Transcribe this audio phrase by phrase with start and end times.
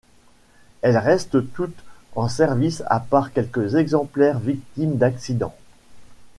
[0.81, 1.77] Elles restent toutes
[2.15, 5.55] en service à part quelques exemplaires victimes d'accidents.